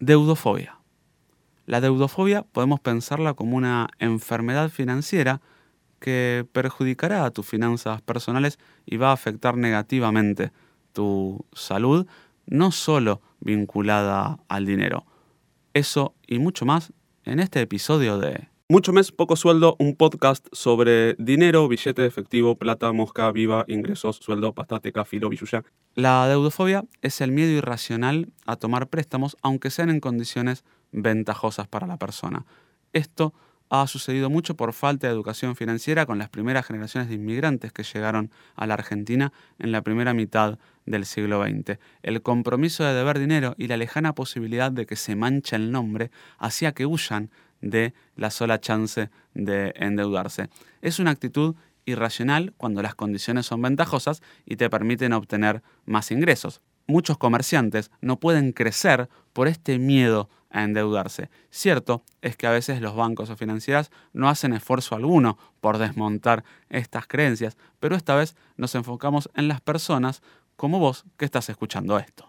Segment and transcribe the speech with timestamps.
[0.00, 0.78] Deudofobia.
[1.66, 5.40] La deudofobia podemos pensarla como una enfermedad financiera
[5.98, 10.52] que perjudicará a tus finanzas personales y va a afectar negativamente
[10.92, 12.06] tu salud,
[12.46, 15.04] no solo vinculada al dinero.
[15.74, 16.92] Eso y mucho más
[17.24, 22.92] en este episodio de Mucho mes, poco sueldo, un podcast sobre dinero, billete efectivo, plata,
[22.92, 25.64] mosca, viva, ingresos, sueldo, pastateca, filo, billuya.
[25.94, 31.86] La deudofobia es el miedo irracional a tomar préstamos aunque sean en condiciones ventajosas para
[31.86, 32.44] la persona.
[32.92, 33.32] Esto
[33.70, 37.84] ha sucedido mucho por falta de educación financiera con las primeras generaciones de inmigrantes que
[37.84, 41.78] llegaron a la Argentina en la primera mitad del siglo XX.
[42.02, 46.10] El compromiso de deber dinero y la lejana posibilidad de que se manche el nombre
[46.38, 47.30] hacía que huyan
[47.60, 50.48] de la sola chance de endeudarse.
[50.82, 51.54] Es una actitud
[51.84, 56.60] irracional cuando las condiciones son ventajosas y te permiten obtener más ingresos.
[56.86, 61.30] Muchos comerciantes no pueden crecer por este miedo a endeudarse.
[61.50, 66.44] Cierto es que a veces los bancos o financieras no hacen esfuerzo alguno por desmontar
[66.70, 70.22] estas creencias, pero esta vez nos enfocamos en las personas
[70.56, 72.27] como vos que estás escuchando esto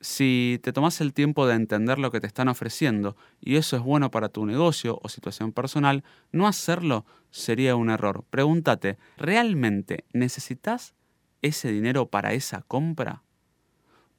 [0.00, 3.82] si te tomas el tiempo de entender lo que te están ofreciendo y eso es
[3.82, 8.24] bueno para tu negocio o situación personal, no hacerlo sería un error.
[8.30, 10.94] Pregúntate, ¿realmente necesitas
[11.42, 13.22] ese dinero para esa compra?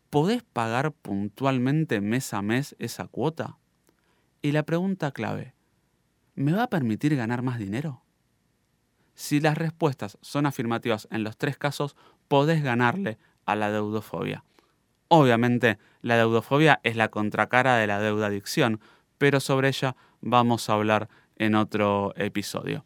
[0.09, 3.57] ¿Podés pagar puntualmente mes a mes esa cuota?
[4.41, 5.53] Y la pregunta clave,
[6.35, 8.01] ¿me va a permitir ganar más dinero?
[9.15, 11.95] Si las respuestas son afirmativas en los tres casos,
[12.27, 14.43] podés ganarle a la deudofobia.
[15.09, 18.79] Obviamente, la deudofobia es la contracara de la deuda adicción,
[19.17, 22.85] pero sobre ella vamos a hablar en otro episodio.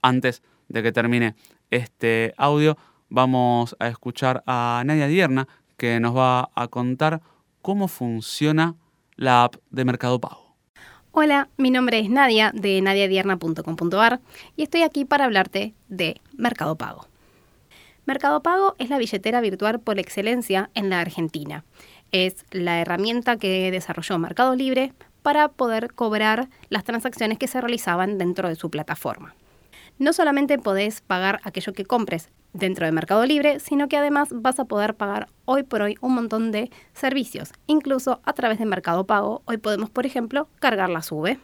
[0.00, 1.34] Antes de que termine
[1.70, 2.78] este audio,
[3.08, 7.20] vamos a escuchar a Nadia Dierna, que nos va a contar
[7.62, 8.76] cómo funciona
[9.16, 10.54] la app de Mercado Pago.
[11.10, 14.20] Hola, mi nombre es Nadia de nadiadierna.com.ar
[14.54, 17.06] y estoy aquí para hablarte de Mercado Pago.
[18.06, 21.64] Mercado Pago es la billetera virtual por excelencia en la Argentina.
[22.12, 28.16] Es la herramienta que desarrolló Mercado Libre para poder cobrar las transacciones que se realizaban
[28.16, 29.34] dentro de su plataforma.
[29.98, 34.60] No solamente podés pagar aquello que compres dentro de Mercado Libre, sino que además vas
[34.60, 37.52] a poder pagar hoy por hoy un montón de servicios.
[37.66, 41.40] Incluso a través de Mercado Pago, hoy podemos, por ejemplo, cargar la SUBE.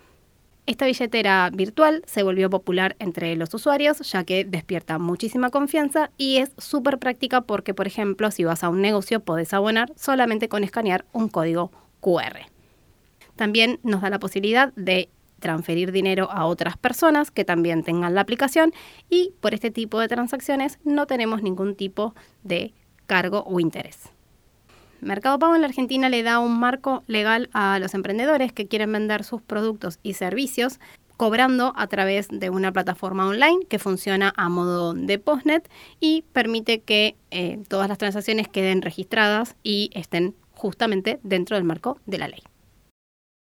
[0.64, 6.36] Esta billetera virtual se volvió popular entre los usuarios ya que despierta muchísima confianza y
[6.36, 10.62] es súper práctica porque, por ejemplo, si vas a un negocio podés abonar solamente con
[10.62, 12.46] escanear un código QR.
[13.34, 15.08] También nos da la posibilidad de
[15.40, 18.72] transferir dinero a otras personas que también tengan la aplicación
[19.10, 22.72] y por este tipo de transacciones no tenemos ningún tipo de
[23.06, 24.12] cargo o interés.
[25.02, 28.92] Mercado Pago en la Argentina le da un marco legal a los emprendedores que quieren
[28.92, 30.78] vender sus productos y servicios
[31.16, 35.68] cobrando a través de una plataforma online que funciona a modo de postnet
[35.98, 41.98] y permite que eh, todas las transacciones queden registradas y estén justamente dentro del marco
[42.06, 42.42] de la ley.